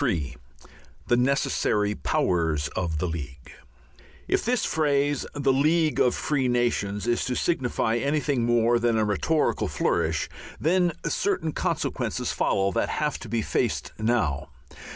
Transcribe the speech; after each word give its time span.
III 0.03 0.35
THE 1.09 1.15
NECESSARY 1.15 1.93
POWERS 1.93 2.69
OF 2.69 2.97
THE 2.97 3.05
LEAGUE 3.05 3.51
If 4.27 4.43
this 4.43 4.65
phrase, 4.65 5.27
"the 5.35 5.53
League 5.53 5.99
of 5.99 6.15
Free 6.15 6.47
Nations," 6.47 7.05
is 7.05 7.23
to 7.25 7.35
signify 7.35 7.97
anything 7.97 8.43
more 8.43 8.79
than 8.79 8.97
a 8.97 9.05
rhetorical 9.05 9.67
flourish, 9.67 10.27
then 10.59 10.93
certain 11.07 11.51
consequences 11.51 12.31
follow 12.31 12.71
that 12.71 12.89
have 12.89 13.19
to 13.19 13.29
be 13.29 13.43
faced 13.43 13.91
now. 13.99 14.49